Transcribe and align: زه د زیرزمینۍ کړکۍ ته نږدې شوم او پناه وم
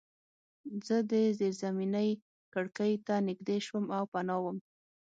زه 0.87 0.97
د 1.11 1.13
زیرزمینۍ 1.37 2.09
کړکۍ 2.53 2.93
ته 3.05 3.15
نږدې 3.27 3.57
شوم 3.65 3.85
او 3.97 4.03
پناه 4.13 4.39
وم 4.41 4.57